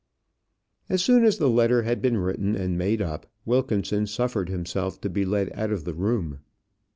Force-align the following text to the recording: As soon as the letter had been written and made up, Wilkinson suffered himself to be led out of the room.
As 0.89 1.03
soon 1.03 1.23
as 1.23 1.37
the 1.37 1.47
letter 1.47 1.83
had 1.83 2.01
been 2.01 2.17
written 2.17 2.55
and 2.55 2.75
made 2.75 3.03
up, 3.03 3.27
Wilkinson 3.45 4.07
suffered 4.07 4.49
himself 4.49 4.99
to 5.01 5.11
be 5.11 5.25
led 5.25 5.51
out 5.53 5.71
of 5.71 5.83
the 5.85 5.93
room. 5.93 6.39